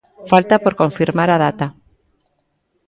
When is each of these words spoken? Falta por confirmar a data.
Falta 0.31 0.55
por 0.63 0.73
confirmar 0.81 1.29
a 1.31 1.41
data. 1.45 1.67